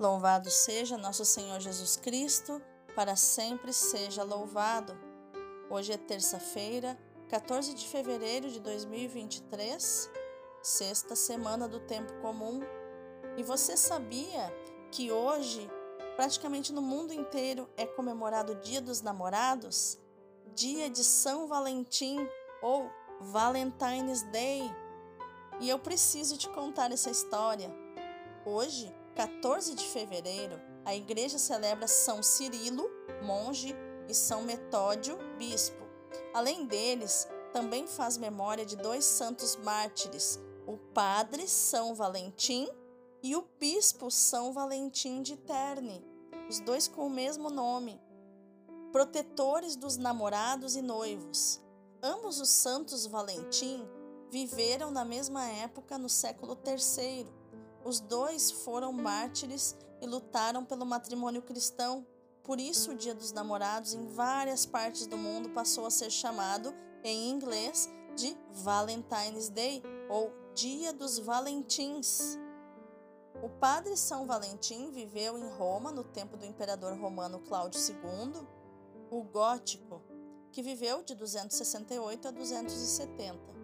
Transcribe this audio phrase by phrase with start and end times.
[0.00, 2.62] Louvado seja nosso Senhor Jesus Cristo,
[2.94, 4.96] para sempre seja louvado.
[5.68, 6.96] Hoje é terça-feira,
[7.28, 10.08] 14 de fevereiro de 2023,
[10.62, 12.60] sexta semana do tempo comum.
[13.36, 14.54] E você sabia
[14.92, 15.68] que hoje,
[16.14, 19.98] praticamente no mundo inteiro, é comemorado o Dia dos Namorados?
[20.54, 22.24] Dia de São Valentim
[22.62, 22.88] ou
[23.20, 24.62] Valentine's Day?
[25.58, 27.68] E eu preciso te contar essa história.
[28.46, 32.88] Hoje, 14 de fevereiro, a igreja celebra São Cirilo,
[33.20, 33.74] monge,
[34.08, 35.84] e São Metódio, bispo.
[36.32, 40.38] Além deles, também faz memória de dois santos mártires,
[40.68, 42.68] o padre São Valentim
[43.20, 46.00] e o bispo São Valentim de Terne,
[46.48, 48.00] os dois com o mesmo nome,
[48.92, 51.60] protetores dos namorados e noivos.
[52.00, 53.84] Ambos os santos Valentim
[54.30, 57.37] viveram na mesma época no século III
[57.88, 62.06] os dois foram mártires e lutaram pelo matrimônio cristão.
[62.44, 66.74] Por isso, o Dia dos Namorados em várias partes do mundo passou a ser chamado,
[67.02, 72.38] em inglês, de Valentine's Day ou Dia dos Valentins.
[73.42, 78.46] O padre São Valentim viveu em Roma no tempo do imperador romano Cláudio II,
[79.10, 80.02] o gótico,
[80.52, 83.57] que viveu de 268 a 270.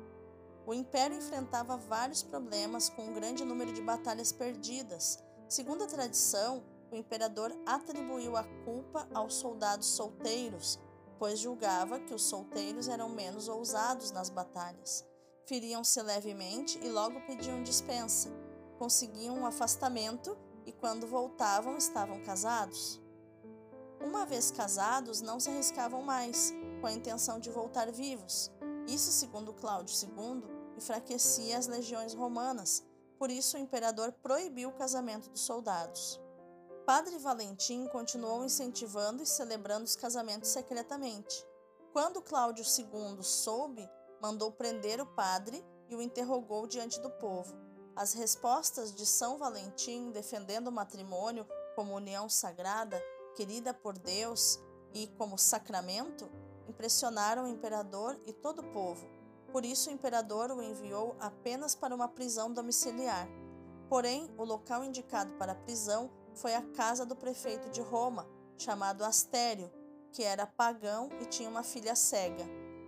[0.66, 5.18] O império enfrentava vários problemas com um grande número de batalhas perdidas.
[5.46, 10.78] Segundo a tradição, o imperador atribuiu a culpa aos soldados solteiros,
[11.18, 15.04] pois julgava que os solteiros eram menos ousados nas batalhas.
[15.46, 18.30] Feriam-se levemente e logo pediam dispensa.
[18.78, 23.00] Conseguiam um afastamento e, quando voltavam, estavam casados.
[24.00, 28.50] Uma vez casados, não se arriscavam mais, com a intenção de voltar vivos.
[28.86, 30.42] Isso, segundo Cláudio II,
[30.76, 32.84] enfraquecia as legiões romanas,
[33.18, 36.20] por isso o imperador proibiu o casamento dos soldados.
[36.84, 41.46] Padre Valentim continuou incentivando e celebrando os casamentos secretamente.
[41.92, 43.88] Quando Cláudio II soube,
[44.20, 47.56] mandou prender o padre e o interrogou diante do povo.
[47.96, 53.00] As respostas de São Valentim defendendo o matrimônio como união sagrada,
[53.34, 54.58] querida por Deus
[54.92, 56.30] e como sacramento,
[56.68, 59.06] impressionaram o imperador e todo o povo.
[59.52, 63.28] Por isso, o imperador o enviou apenas para uma prisão domiciliar.
[63.88, 68.26] Porém, o local indicado para a prisão foi a casa do prefeito de Roma,
[68.56, 69.70] chamado Astério,
[70.12, 72.44] que era pagão e tinha uma filha cega.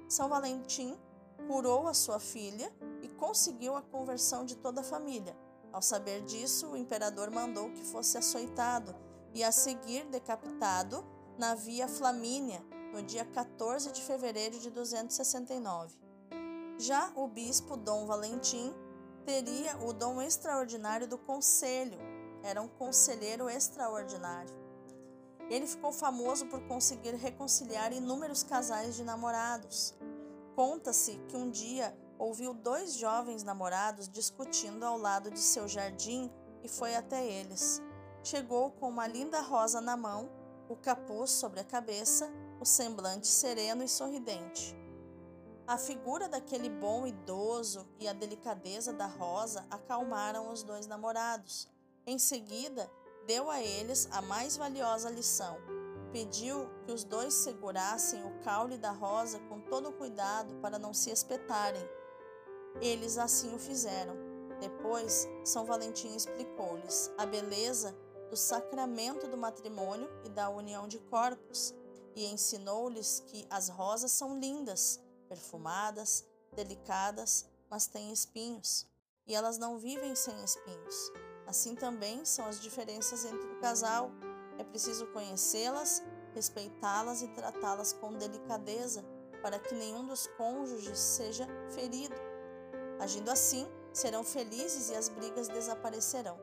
[0.09, 0.99] São Valentim
[1.47, 2.73] curou a sua filha
[3.03, 5.37] e conseguiu a conversão de toda a família.
[5.73, 8.95] Ao saber disso, o imperador mandou que fosse açoitado
[9.35, 11.05] e a seguir decapitado
[11.39, 12.65] na Via Flamínia,
[12.97, 15.95] no dia 14 de fevereiro de 269.
[16.79, 18.75] Já o bispo Dom Valentim
[19.27, 21.99] teria o dom extraordinário do conselho,
[22.43, 24.55] era um conselheiro extraordinário.
[25.51, 29.95] Ele ficou famoso por conseguir reconciliar inúmeros casais de namorados.
[30.55, 36.33] Conta-se que um dia ouviu dois jovens namorados discutindo ao lado de seu jardim
[36.65, 37.83] e foi até eles.
[38.25, 40.31] Chegou com uma linda rosa na mão,
[40.67, 42.33] o capuz sobre a cabeça,
[42.67, 44.77] semblante sereno e sorridente.
[45.67, 51.69] A figura daquele bom idoso e a delicadeza da Rosa acalmaram os dois namorados.
[52.07, 52.91] Em seguida,
[53.27, 55.59] deu a eles a mais valiosa lição.
[56.13, 61.11] Pediu que os dois segurassem o caule da rosa com todo cuidado para não se
[61.11, 61.83] espetarem.
[62.81, 64.15] Eles assim o fizeram.
[64.61, 67.95] Depois, São Valentim explicou-lhes a beleza
[68.31, 71.75] do sacramento do matrimônio e da união de corpos,
[72.17, 78.87] e ensinou-lhes que as rosas são lindas perfumadas, delicadas, mas têm espinhos,
[79.27, 81.13] e elas não vivem sem espinhos.
[81.47, 84.11] Assim também são as diferenças entre o casal.
[84.59, 86.03] É preciso conhecê-las,
[86.35, 89.05] respeitá-las e tratá-las com delicadeza,
[89.43, 92.17] para que nenhum dos cônjuges seja ferido.
[92.99, 96.39] Agindo assim, serão felizes e as brigas desaparecerão.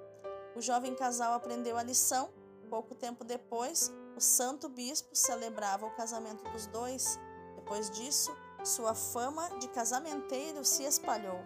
[0.56, 2.32] O jovem casal aprendeu a lição.
[2.74, 7.20] Pouco tempo depois, o santo bispo celebrava o casamento dos dois.
[7.56, 11.40] Depois disso, sua fama de casamenteiro se espalhou.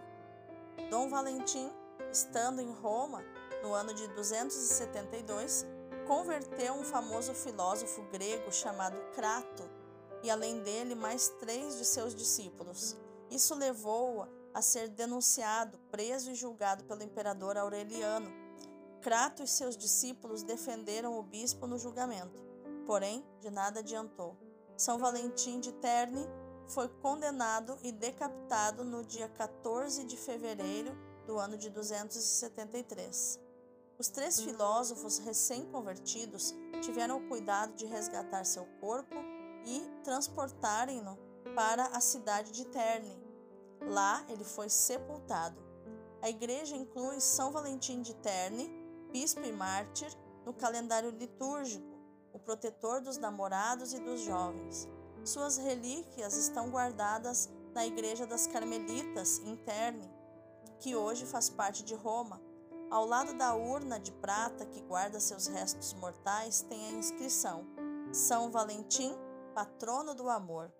[0.88, 1.70] Dom Valentim,
[2.10, 3.22] estando em Roma
[3.62, 5.66] no ano de 272,
[6.06, 9.68] converteu um famoso filósofo grego chamado Crato
[10.22, 12.96] e, além dele, mais três de seus discípulos.
[13.30, 18.47] Isso levou-o a ser denunciado, preso e julgado pelo imperador Aureliano.
[19.00, 22.38] Crato e seus discípulos defenderam o bispo no julgamento,
[22.86, 24.36] porém de nada adiantou.
[24.76, 26.26] São Valentim de Terni
[26.68, 30.96] foi condenado e decapitado no dia 14 de fevereiro
[31.26, 33.40] do ano de 273.
[33.98, 39.16] Os três filósofos recém-convertidos tiveram o cuidado de resgatar seu corpo
[39.64, 41.18] e transportarem-no
[41.54, 43.20] para a cidade de Terni.
[43.80, 45.60] Lá ele foi sepultado.
[46.22, 48.68] A igreja inclui São Valentim de Terni,
[49.10, 50.10] bispo e mártir,
[50.44, 51.98] no calendário litúrgico,
[52.32, 54.88] o protetor dos namorados e dos jovens.
[55.24, 60.10] Suas relíquias estão guardadas na Igreja das Carmelitas, em Terni,
[60.80, 62.40] que hoje faz parte de Roma.
[62.90, 67.66] Ao lado da urna de prata que guarda seus restos mortais tem a inscrição:
[68.12, 69.14] São Valentim,
[69.54, 70.72] patrono do amor.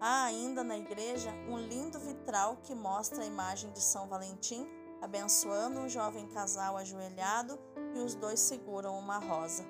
[0.00, 4.66] Há ainda na igreja um lindo vitral que mostra a imagem de São Valentim
[5.00, 7.58] abençoando um jovem casal ajoelhado
[7.94, 9.64] e os dois seguram uma rosa.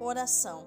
[0.00, 0.66] Oração.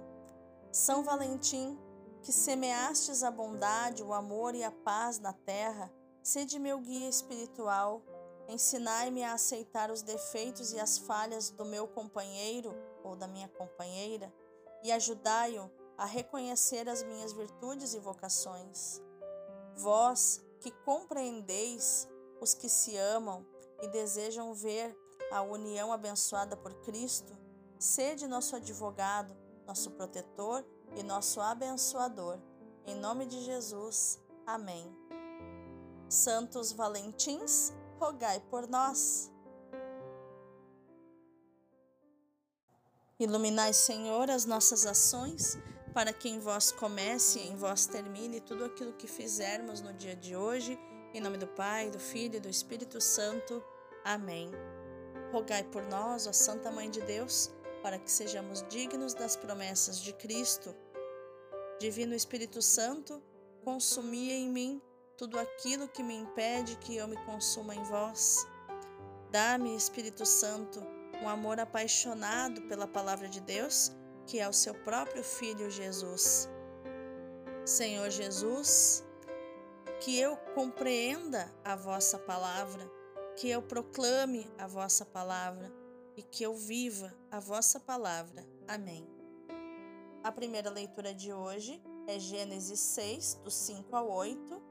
[0.72, 1.78] São Valentim,
[2.22, 5.92] que semeastes a bondade, o amor e a paz na terra,
[6.24, 8.02] sede meu guia espiritual,
[8.48, 14.32] ensinai-me a aceitar os defeitos e as falhas do meu companheiro ou da minha companheira
[14.84, 19.02] e ajudai-o a reconhecer as minhas virtudes e vocações.
[19.76, 22.08] Vós que compreendeis
[22.42, 23.46] os que se amam
[23.82, 24.98] e desejam ver
[25.32, 27.38] a união abençoada por Cristo,
[27.80, 29.34] sede nosso advogado,
[29.66, 30.66] nosso protetor
[30.96, 32.40] e nosso abençoador.
[32.86, 34.20] Em nome de Jesus.
[34.46, 34.92] Amém.
[36.10, 39.32] Santos Valentins, rogai por nós.
[43.20, 45.58] Iluminai, Senhor, as nossas ações,
[45.94, 50.16] para que em vós comece e em vós termine tudo aquilo que fizermos no dia
[50.16, 50.78] de hoje.
[51.14, 53.62] Em nome do Pai, do Filho e do Espírito Santo.
[54.02, 54.50] Amém.
[55.34, 57.52] Rogai por nós, ó Santa Mãe de Deus,
[57.84, 60.74] para que sejamos dignos das promessas de Cristo.
[61.82, 63.22] Divino Espírito Santo,
[63.62, 64.82] consumi em mim
[65.18, 68.48] tudo aquilo que me impede que eu me consuma em vós.
[69.32, 70.82] Dá-me, Espírito Santo,
[71.22, 73.92] um amor apaixonado pela palavra de Deus,
[74.26, 76.48] que é o seu próprio Filho Jesus.
[77.66, 79.04] Senhor Jesus,
[80.02, 82.92] que eu compreenda a vossa palavra,
[83.38, 85.72] que eu proclame a vossa palavra
[86.18, 88.44] e que eu viva a vossa palavra.
[88.68, 89.08] Amém.
[90.24, 94.62] A primeira leitura de hoje é Gênesis 6, do 5 ao 8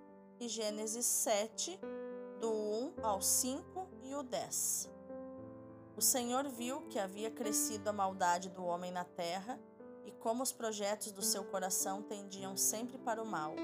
[0.40, 1.78] e Gênesis 7,
[2.40, 4.90] do 1 ao 5 e o 10.
[5.96, 9.60] O Senhor viu que havia crescido a maldade do homem na terra
[10.04, 13.54] e como os projetos do seu coração tendiam sempre para o mal.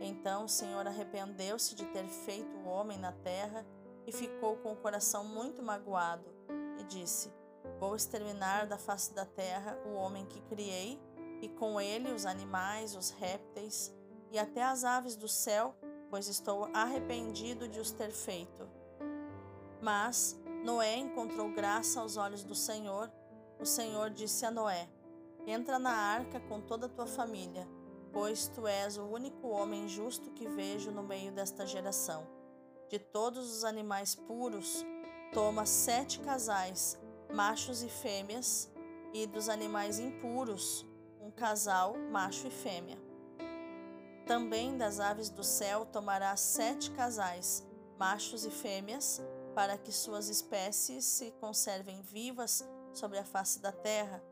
[0.00, 3.64] Então o Senhor arrependeu-se de ter feito o homem na terra
[4.06, 6.24] e ficou com o coração muito magoado
[6.78, 7.32] e disse:
[7.78, 11.00] Vou exterminar da face da terra o homem que criei,
[11.40, 13.94] e com ele os animais, os répteis
[14.30, 15.74] e até as aves do céu,
[16.10, 18.68] pois estou arrependido de os ter feito.
[19.80, 23.12] Mas Noé encontrou graça aos olhos do Senhor.
[23.60, 24.88] O Senhor disse a Noé:
[25.46, 27.68] Entra na arca com toda a tua família,
[28.14, 32.24] pois tu és o único homem justo que vejo no meio desta geração.
[32.88, 34.86] De todos os animais puros,
[35.32, 36.96] toma sete casais,
[37.34, 38.70] machos e fêmeas,
[39.12, 40.86] e dos animais impuros,
[41.20, 42.98] um casal, macho e fêmea.
[44.26, 47.66] Também das aves do céu tomará sete casais,
[47.98, 49.20] machos e fêmeas,
[49.56, 54.22] para que suas espécies se conservem vivas sobre a face da terra,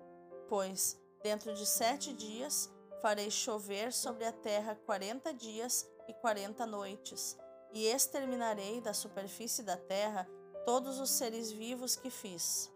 [0.49, 2.71] pois dentro de sete dias
[3.03, 7.37] farei chover sobre a terra quarenta dias e quarenta noites,
[7.73, 10.29] e exterminarei da superfície da terra
[10.65, 12.73] todos os seres vivos que fiz.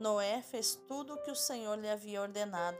[0.00, 2.78] Noé fez tudo o que o Senhor lhe havia ordenado,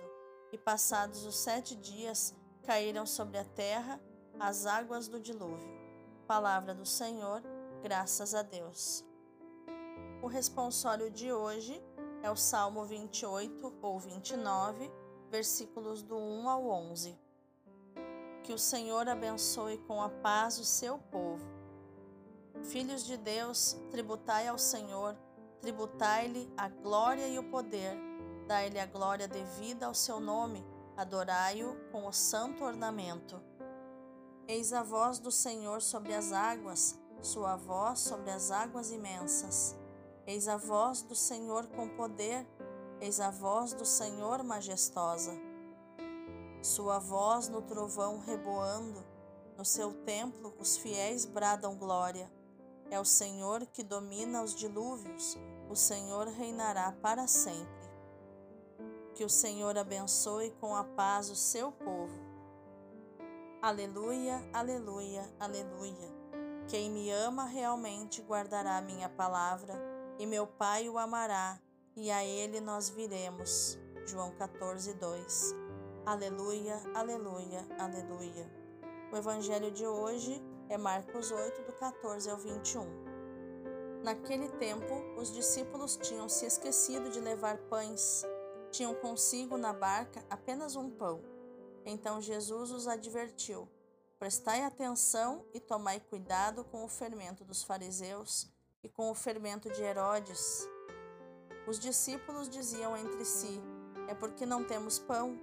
[0.52, 4.00] e passados os sete dias, caíram sobre a terra
[4.40, 5.76] as águas do dilúvio.
[6.26, 7.40] Palavra do Senhor,
[7.82, 9.04] graças a Deus.
[10.20, 11.80] O responsório de hoje
[12.22, 14.90] é o Salmo 28 ou 29,
[15.30, 17.18] versículos do 1 ao 11.
[18.42, 21.44] Que o Senhor abençoe com a paz o seu povo.
[22.64, 25.16] Filhos de Deus, tributai ao Senhor,
[25.60, 27.96] tributai-lhe a glória e o poder,
[28.46, 30.64] dai-lhe a glória devida ao seu nome
[30.96, 33.40] adorai-o com o santo ornamento.
[34.48, 39.76] Eis a voz do Senhor sobre as águas, sua voz sobre as águas imensas.
[40.26, 42.46] Eis a voz do Senhor com poder,
[43.00, 45.32] eis a voz do Senhor majestosa.
[46.62, 49.04] Sua voz no trovão reboando,
[49.56, 52.30] no seu templo os fiéis bradam glória.
[52.90, 55.36] É o Senhor que domina os dilúvios,
[55.68, 57.74] o Senhor reinará para sempre.
[59.14, 62.14] Que o Senhor abençoe com a paz o seu povo.
[63.62, 66.14] Aleluia, aleluia, aleluia.
[66.68, 69.74] Quem me ama realmente guardará minha palavra,
[70.18, 71.60] e meu Pai o amará,
[71.96, 73.78] e a ele nós viremos.
[74.04, 75.54] João 14, 2.
[76.04, 78.48] Aleluia, aleluia, aleluia.
[79.10, 82.86] O evangelho de hoje é Marcos 8, do 14 ao 21.
[84.04, 88.22] Naquele tempo, os discípulos tinham se esquecido de levar pães.
[88.70, 91.22] Tinham consigo na barca apenas um pão.
[91.84, 93.68] Então Jesus os advertiu:
[94.18, 98.48] Prestai atenção e tomai cuidado com o fermento dos fariseus
[98.82, 100.68] e com o fermento de Herodes.
[101.66, 103.60] Os discípulos diziam entre si:
[104.08, 105.38] É porque não temos pão.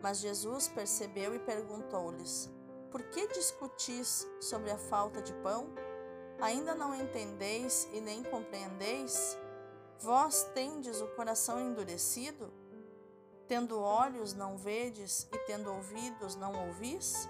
[0.00, 2.48] Mas Jesus percebeu e perguntou-lhes:
[2.90, 5.74] Por que discutis sobre a falta de pão?
[6.40, 9.36] Ainda não entendeis e nem compreendeis?
[9.98, 12.52] Vós tendes o coração endurecido?
[13.48, 17.28] Tendo olhos, não vedes, e tendo ouvidos, não ouvis?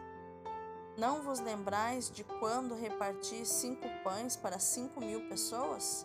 [0.98, 6.04] Não vos lembrais de quando reparti cinco pães para cinco mil pessoas?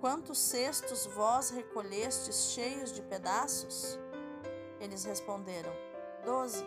[0.00, 3.98] Quantos cestos vós recolhestes cheios de pedaços?
[4.78, 5.72] Eles responderam:
[6.22, 6.64] Doze.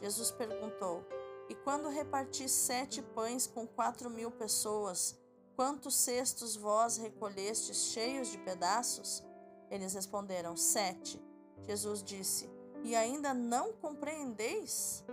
[0.00, 1.06] Jesus perguntou:
[1.48, 5.16] E quando reparti sete pães com quatro mil pessoas,
[5.54, 9.22] quantos cestos vós recolhestes cheios de pedaços?
[9.70, 11.22] Eles responderam: Sete.
[11.68, 12.50] Jesus disse:
[12.82, 15.04] E ainda não compreendeis?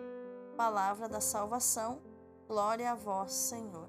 [0.58, 2.02] Palavra da salvação,
[2.48, 3.88] glória a vós, Senhor.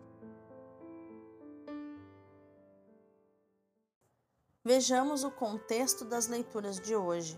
[4.64, 7.36] Vejamos o contexto das leituras de hoje.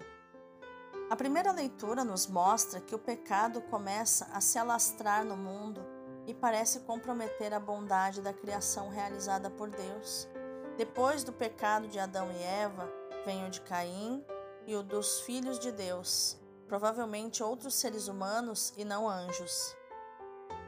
[1.09, 5.81] A primeira leitura nos mostra que o pecado começa a se alastrar no mundo
[6.27, 10.29] e parece comprometer a bondade da criação realizada por Deus.
[10.77, 12.93] Depois do pecado de Adão e Eva,
[13.25, 14.23] vem o de Caim
[14.67, 16.39] e o dos filhos de Deus,
[16.69, 19.75] provavelmente outros seres humanos e não anjos.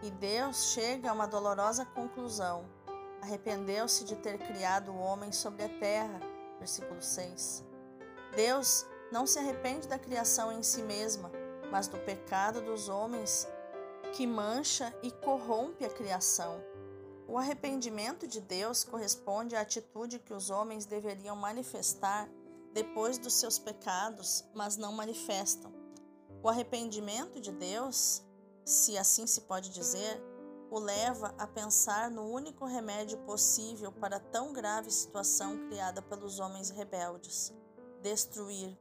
[0.03, 2.65] E Deus chega a uma dolorosa conclusão.
[3.21, 6.36] Arrependeu-se de ter criado o homem sobre a terra.
[6.59, 7.65] Versículo 6.
[8.35, 11.31] Deus não se arrepende da criação em si mesma,
[11.71, 13.47] mas do pecado dos homens
[14.13, 16.63] que mancha e corrompe a criação.
[17.29, 22.29] O arrependimento de Deus corresponde à atitude que os homens deveriam manifestar
[22.73, 25.73] depois dos seus pecados, mas não manifestam.
[26.43, 28.23] O arrependimento de Deus,
[28.65, 30.23] se assim se pode dizer,
[30.71, 36.71] o leva a pensar no único remédio possível para tão grave situação criada pelos homens
[36.71, 37.53] rebeldes:
[38.03, 38.77] destruir,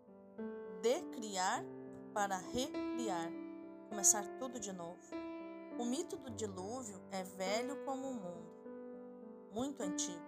[0.81, 1.63] decriar
[2.13, 3.29] para recriar,
[3.89, 4.99] começar tudo de novo.
[5.77, 10.23] O mito do dilúvio é velho como o mundo, muito antigo.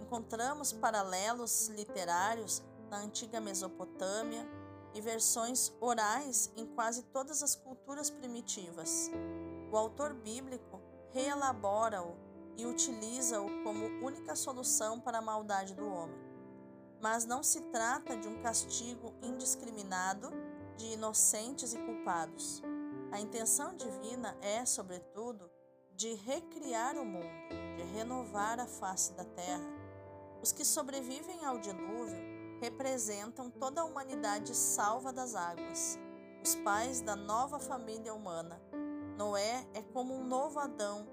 [0.00, 4.46] Encontramos paralelos literários na antiga Mesopotâmia,
[4.94, 9.10] e versões orais em quase todas as culturas primitivas.
[9.72, 12.16] O autor bíblico reelabora-o
[12.56, 16.18] e utiliza-o como única solução para a maldade do homem.
[17.00, 20.30] Mas não se trata de um castigo indiscriminado
[20.76, 22.62] de inocentes e culpados.
[23.12, 25.50] A intenção divina é, sobretudo,
[25.94, 27.28] de recriar o mundo,
[27.76, 29.70] de renovar a face da terra.
[30.42, 35.98] Os que sobrevivem ao dilúvio representam toda a humanidade salva das águas,
[36.44, 38.60] os pais da nova família humana.
[39.20, 41.06] Noé é como um novo Adão,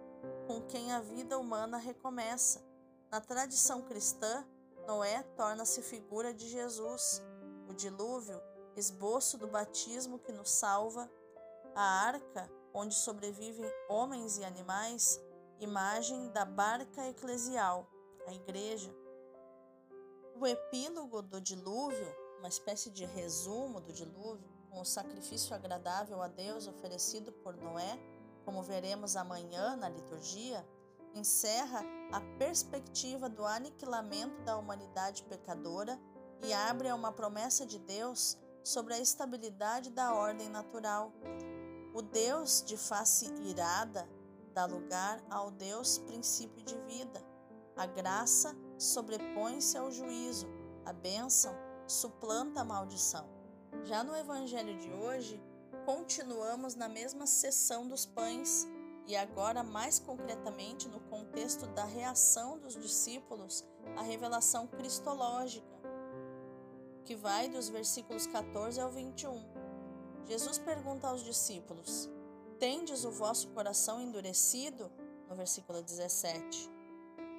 [0.48, 2.66] com quem a vida humana recomeça.
[3.12, 4.48] Na tradição cristã,
[4.88, 7.22] Noé torna-se figura de Jesus,
[7.68, 8.42] o dilúvio,
[8.78, 11.12] esboço do batismo que nos salva,
[11.76, 15.22] a arca, onde sobrevivem homens e animais,
[15.60, 17.90] imagem da barca eclesial,
[18.26, 18.96] a igreja.
[20.34, 26.68] O epílogo do dilúvio, uma espécie de resumo do dilúvio, o sacrifício agradável a Deus
[26.68, 28.00] oferecido por Noé,
[28.46, 30.66] como veremos amanhã na liturgia,
[31.14, 36.00] encerra a perspectiva do aniquilamento da humanidade pecadora
[36.44, 41.12] e abre a uma promessa de Deus sobre a estabilidade da ordem natural.
[41.94, 44.08] O Deus de face irada
[44.54, 47.22] dá lugar ao Deus princípio de vida.
[47.76, 50.48] A graça sobrepõe-se ao juízo,
[50.86, 51.54] a bênção
[51.88, 53.37] suplanta a maldição.
[53.84, 55.42] Já no evangelho de hoje,
[55.86, 58.68] continuamos na mesma sessão dos pães
[59.08, 65.66] e agora mais concretamente no contexto da reação dos discípulos à revelação cristológica,
[67.06, 69.46] que vai dos versículos 14 ao 21.
[70.26, 72.10] Jesus pergunta aos discípulos:
[72.60, 74.92] Tendes o vosso coração endurecido?
[75.30, 76.70] No versículo 17.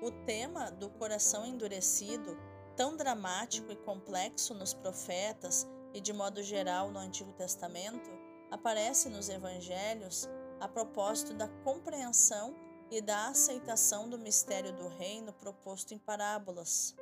[0.03, 2.39] O tema do coração endurecido,
[2.77, 5.67] tão dramático e complexo nos profetas
[5.99, 8.09] e de modo geral no Antigo Testamento,
[8.53, 10.29] aparece nos evangelhos
[10.61, 12.55] a propósito da compreensão
[12.89, 16.95] e da aceitação do mistério do reino proposto em parábolas,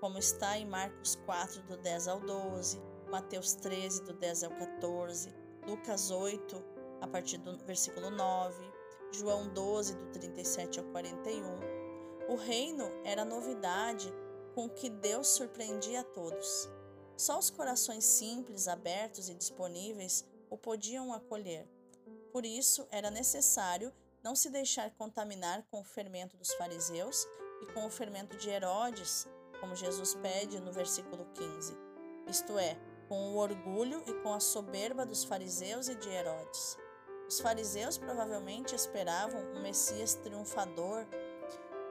[0.00, 2.78] como está em Marcos 4, do 10 ao 12,
[3.10, 5.34] Mateus 13, do 10 ao 14,
[5.66, 6.62] Lucas 8,
[7.00, 8.70] a partir do versículo 9,
[9.12, 11.42] João 12, do 37 ao 41.
[12.28, 14.12] O reino era novidade
[14.54, 16.68] com que Deus surpreendia a todos.
[17.16, 21.68] Só os corações simples, abertos e disponíveis o podiam acolher.
[22.32, 23.92] Por isso, era necessário
[24.22, 27.26] não se deixar contaminar com o fermento dos fariseus
[27.62, 29.28] e com o fermento de Herodes,
[29.60, 31.76] como Jesus pede no versículo 15,
[32.26, 32.76] isto é,
[33.08, 36.76] com o orgulho e com a soberba dos fariseus e de Herodes.
[37.28, 41.06] Os fariseus provavelmente esperavam um Messias triunfador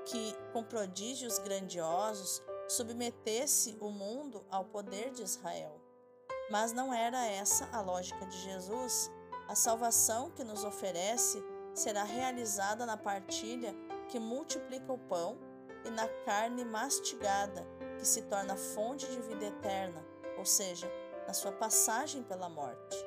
[0.06, 2.42] que, com prodígios grandiosos,
[2.74, 5.80] submetesse o mundo ao poder de Israel.
[6.50, 9.12] Mas não era essa a lógica de Jesus.
[9.48, 13.74] A salvação que nos oferece será realizada na partilha
[14.10, 15.38] que multiplica o pão
[15.86, 17.66] e na carne mastigada,
[17.98, 20.04] que se torna fonte de vida eterna,
[20.38, 20.92] ou seja,
[21.28, 22.98] na sua passagem pela morte.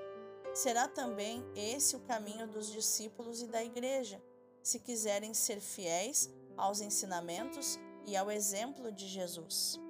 [0.55, 4.23] Será também esse o caminho dos discípulos e da igreja,
[4.63, 9.81] se quiserem ser fiéis aos ensinamentos e ao exemplo de Jesus.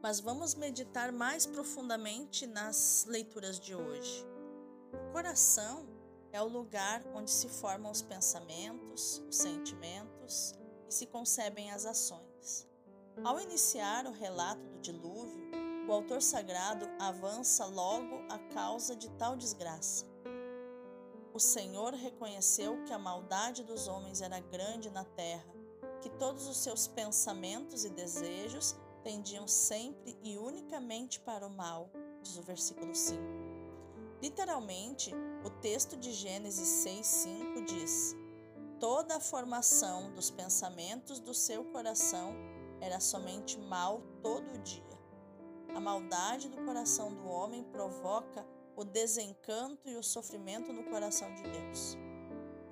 [0.00, 4.26] Mas vamos meditar mais profundamente nas leituras de hoje.
[4.92, 5.86] O coração
[6.32, 10.54] é o lugar onde se formam os pensamentos, os sentimentos
[10.88, 12.66] e se concebem as ações.
[13.22, 15.50] Ao iniciar o relato do dilúvio,
[15.86, 20.06] o autor sagrado avança logo a causa de tal desgraça.
[21.34, 25.51] O Senhor reconheceu que a maldade dos homens era grande na terra,
[26.02, 31.88] que todos os seus pensamentos e desejos tendiam sempre e unicamente para o mal,
[32.20, 33.22] diz o versículo 5.
[34.20, 35.12] Literalmente,
[35.44, 38.16] o texto de Gênesis 6:5 diz:
[38.78, 42.34] Toda a formação dos pensamentos do seu coração
[42.80, 44.82] era somente mal todo o dia.
[45.74, 51.42] A maldade do coração do homem provoca o desencanto e o sofrimento no coração de
[51.42, 51.96] Deus.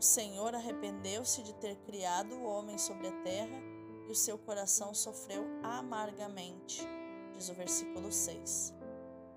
[0.01, 3.61] O Senhor arrependeu-se de ter criado o homem sobre a terra
[4.09, 6.81] e o seu coração sofreu amargamente,
[7.35, 8.73] diz o versículo 6.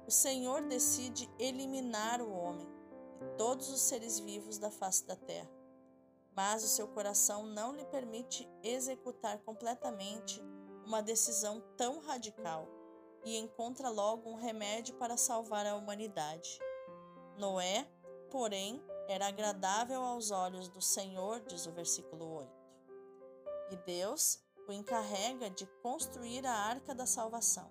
[0.08, 2.66] O Senhor decide eliminar o homem
[3.20, 5.52] e todos os seres vivos da face da terra,
[6.34, 10.42] mas o seu coração não lhe permite executar completamente
[10.86, 12.70] uma decisão tão radical
[13.26, 16.58] e encontra logo um remédio para salvar a humanidade.
[17.38, 17.86] Noé,
[18.32, 22.52] porém, era agradável aos olhos do Senhor, diz o versículo 8.
[23.72, 27.70] E Deus o encarrega de construir a arca da salvação.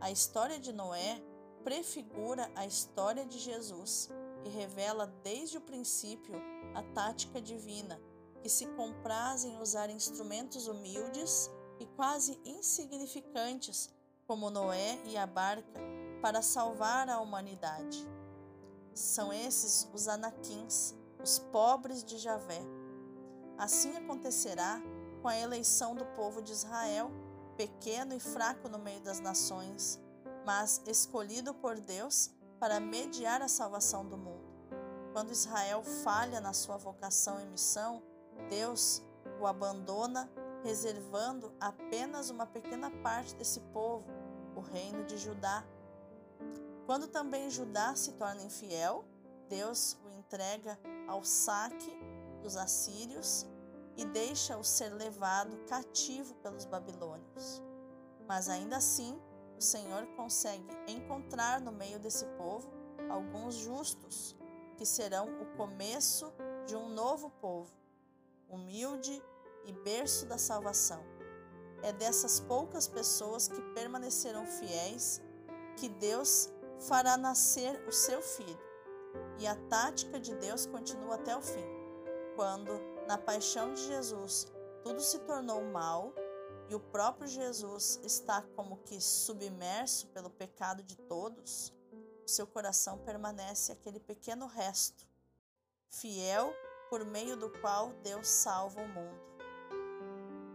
[0.00, 1.22] A história de Noé
[1.62, 4.08] prefigura a história de Jesus
[4.44, 6.34] e revela desde o princípio
[6.74, 8.00] a tática divina,
[8.42, 13.90] que se compraz em usar instrumentos humildes e quase insignificantes
[14.26, 15.80] como Noé e a barca,
[16.20, 18.06] para salvar a humanidade.
[18.98, 22.60] São esses os anaquins, os pobres de Javé.
[23.56, 24.80] Assim acontecerá
[25.22, 27.10] com a eleição do povo de Israel,
[27.56, 30.00] pequeno e fraco no meio das nações,
[30.44, 34.48] mas escolhido por Deus para mediar a salvação do mundo.
[35.12, 38.02] Quando Israel falha na sua vocação e missão,
[38.48, 39.02] Deus
[39.40, 40.28] o abandona,
[40.64, 44.06] reservando apenas uma pequena parte desse povo
[44.56, 45.64] o reino de Judá.
[46.88, 49.04] Quando também Judá se torna infiel,
[49.46, 51.94] Deus o entrega ao saque
[52.40, 53.46] dos assírios
[53.94, 57.62] e deixa-o ser levado cativo pelos babilônios.
[58.26, 59.20] Mas ainda assim,
[59.58, 62.72] o Senhor consegue encontrar no meio desse povo
[63.10, 64.34] alguns justos,
[64.78, 66.32] que serão o começo
[66.66, 67.70] de um novo povo,
[68.48, 69.22] humilde
[69.66, 71.04] e berço da salvação.
[71.82, 75.20] É dessas poucas pessoas que permanecerão fiéis
[75.76, 78.58] que Deus fará nascer o seu filho.
[79.38, 81.64] E a tática de Deus continua até o fim.
[82.36, 82.72] Quando,
[83.06, 84.46] na paixão de Jesus,
[84.82, 86.12] tudo se tornou mal
[86.68, 91.72] e o próprio Jesus está como que submerso pelo pecado de todos,
[92.24, 95.06] o seu coração permanece aquele pequeno resto,
[95.88, 96.52] fiel
[96.90, 99.28] por meio do qual Deus salva o mundo.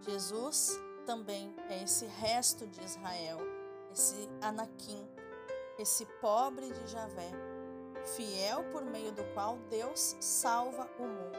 [0.01, 3.39] Jesus também é esse resto de Israel,
[3.91, 5.07] esse Anakim,
[5.77, 7.31] esse pobre de Javé,
[8.15, 11.37] fiel por meio do qual Deus salva o mundo.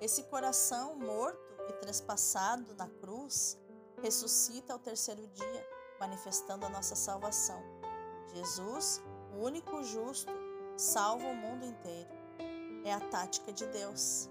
[0.00, 3.58] Esse coração morto e trespassado na cruz
[4.02, 5.68] ressuscita ao terceiro dia,
[6.00, 7.62] manifestando a nossa salvação.
[8.34, 9.00] Jesus,
[9.32, 10.32] o único justo,
[10.76, 12.10] salva o mundo inteiro.
[12.84, 14.28] É a tática de Deus.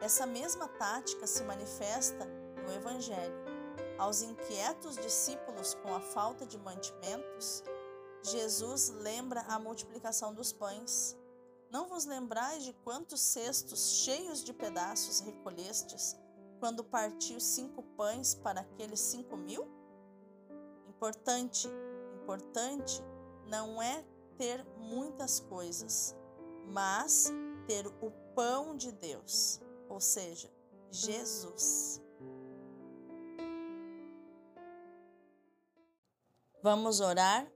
[0.00, 2.26] Essa mesma tática se manifesta
[2.66, 3.46] no Evangelho.
[3.96, 7.62] Aos inquietos discípulos com a falta de mantimentos,
[8.26, 11.16] Jesus lembra a multiplicação dos pães.
[11.70, 16.16] Não vos lembrais de quantos cestos cheios de pedaços recolhestes
[16.58, 19.68] quando partiu cinco pães para aqueles cinco mil?
[20.88, 21.68] Importante,
[22.20, 23.02] importante
[23.46, 24.04] não é
[24.36, 26.14] ter muitas coisas,
[26.66, 27.30] mas
[27.66, 30.50] ter o pão de Deus, ou seja,
[30.90, 32.02] Jesus.
[36.62, 37.55] Vamos orar?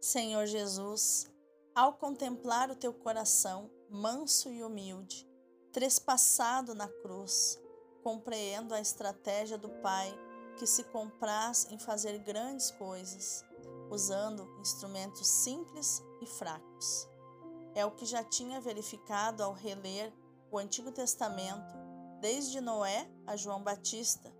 [0.00, 1.26] Senhor Jesus,
[1.74, 5.28] ao contemplar o teu coração manso e humilde,
[5.72, 7.58] trespassado na cruz,
[8.02, 10.12] compreendo a estratégia do Pai
[10.56, 13.44] que se compraz em fazer grandes coisas,
[13.90, 17.08] usando instrumentos simples e fracos.
[17.74, 20.12] É o que já tinha verificado ao reler
[20.50, 21.76] o Antigo Testamento,
[22.20, 24.32] desde Noé a João Batista,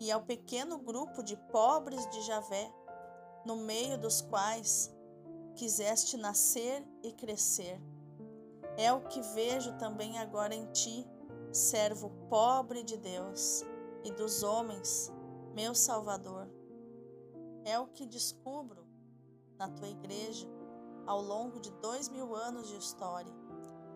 [0.00, 2.72] e ao pequeno grupo de pobres de Javé,
[3.44, 4.90] no meio dos quais
[5.58, 7.82] quiseste nascer e crescer.
[8.76, 11.04] É o que vejo também agora em ti,
[11.50, 13.64] servo pobre de Deus
[14.04, 15.12] e dos homens,
[15.56, 16.48] meu Salvador.
[17.64, 18.86] É o que descubro
[19.56, 20.48] na tua igreja
[21.04, 23.34] ao longo de dois mil anos de história.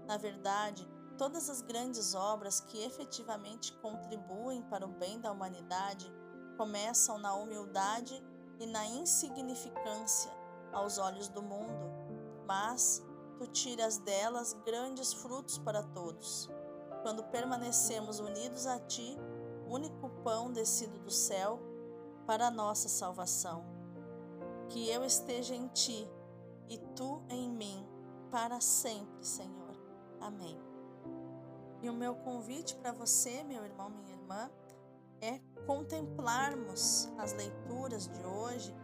[0.04, 0.84] Na verdade,
[1.16, 6.12] todas as grandes obras que efetivamente contribuem para o bem da humanidade
[6.56, 8.20] começam na humildade
[8.58, 10.41] e na insignificância
[10.72, 11.90] aos olhos do mundo,
[12.46, 13.04] mas
[13.38, 16.48] tu tiras delas grandes frutos para todos.
[17.02, 19.18] Quando permanecemos unidos a ti,
[19.66, 21.58] único pão descido do céu
[22.26, 23.64] para nossa salvação.
[24.68, 26.08] Que eu esteja em ti
[26.68, 27.86] e tu em mim
[28.30, 29.76] para sempre, Senhor.
[30.20, 30.58] Amém.
[31.82, 34.50] E o meu convite para você, meu irmão, minha irmã,
[35.20, 38.74] é contemplarmos as leituras de hoje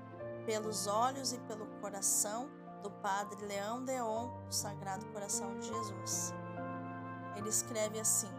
[0.49, 2.49] pelos olhos e pelo coração
[2.83, 6.33] do Padre Leão Deon, do Sagrado Coração de Jesus.
[7.37, 8.31] Ele escreve assim: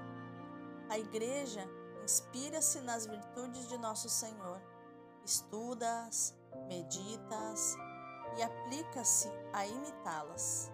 [0.89, 1.69] A Igreja
[2.03, 4.59] inspira-se nas virtudes de Nosso Senhor,
[5.23, 6.35] estuda-as,
[6.67, 7.77] medita-as
[8.39, 10.71] e aplica-se a imitá-las.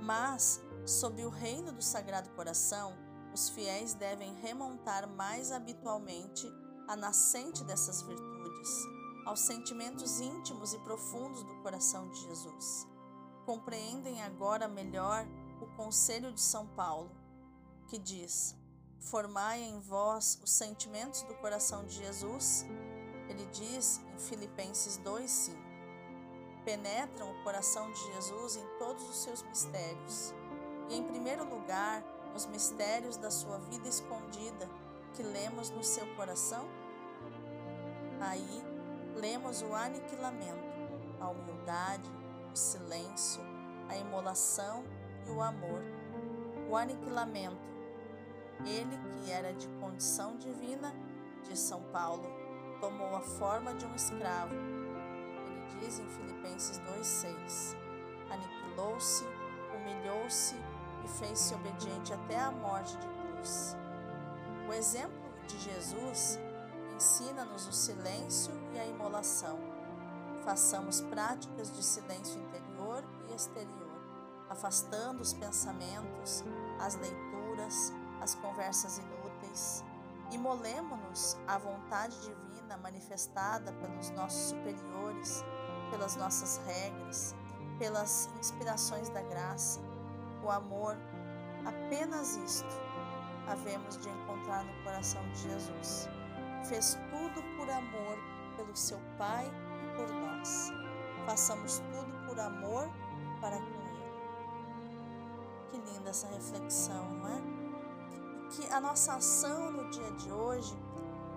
[0.00, 2.96] Mas, sob o reino do Sagrado Coração,
[3.34, 6.46] os fiéis devem remontar mais habitualmente
[6.86, 8.97] a nascente dessas virtudes,
[9.28, 12.86] aos sentimentos íntimos e profundos do coração de Jesus.
[13.44, 15.26] Compreendem agora melhor
[15.60, 17.10] o conselho de São Paulo,
[17.88, 18.56] que diz:
[18.98, 22.64] Formai em vós os sentimentos do coração de Jesus.
[23.28, 25.58] Ele diz em Filipenses 2:5.
[26.64, 30.32] Penetram o coração de Jesus em todos os seus mistérios.
[30.88, 34.66] E em primeiro lugar, nos mistérios da sua vida escondida,
[35.12, 36.66] que lemos no seu coração?
[38.20, 38.77] Aí
[39.20, 40.68] lemos o aniquilamento,
[41.20, 42.10] a humildade,
[42.52, 43.42] o silêncio,
[43.88, 44.84] a imolação
[45.26, 45.82] e o amor.
[46.70, 47.56] O aniquilamento,
[48.64, 50.94] ele que era de condição divina,
[51.48, 52.24] de São Paulo,
[52.80, 54.54] tomou a forma de um escravo.
[54.54, 57.76] Ele diz em Filipenses 2,6:
[58.30, 59.24] Aniquilou-se,
[59.74, 60.54] humilhou-se
[61.04, 63.76] e fez-se obediente até a morte de cruz.
[64.68, 66.38] O exemplo de Jesus
[66.98, 69.56] ensina-nos o silêncio e a imolação.
[70.44, 74.02] Façamos práticas de silêncio interior e exterior,
[74.50, 76.42] afastando os pensamentos,
[76.80, 79.84] as leituras, as conversas inúteis.
[80.32, 85.44] Imolemo-nos à vontade divina manifestada pelos nossos superiores,
[85.92, 87.32] pelas nossas regras,
[87.78, 89.78] pelas inspirações da graça,
[90.42, 90.96] o amor,
[91.64, 92.66] apenas isto
[93.46, 96.17] havemos de encontrar no coração de Jesus.
[96.64, 98.18] Fez tudo por amor
[98.56, 100.72] pelo seu Pai e por nós.
[101.24, 102.88] Façamos tudo por amor
[103.40, 104.12] para com Ele.
[105.70, 107.40] Que linda essa reflexão, não é?
[108.50, 110.76] Que a nossa ação no dia de hoje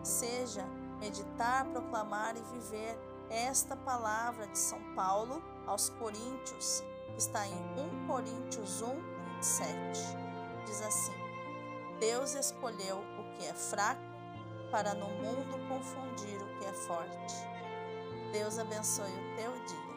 [0.03, 0.65] seja
[0.99, 2.97] meditar, proclamar e viver
[3.29, 7.53] esta palavra de São Paulo aos Coríntios, que está em
[8.03, 8.87] 1 Coríntios 1,
[9.35, 9.99] 27.
[10.65, 11.13] Diz assim:
[11.99, 14.10] Deus escolheu o que é fraco
[14.71, 17.35] para no mundo confundir o que é forte.
[18.31, 19.90] Deus abençoe o teu dia.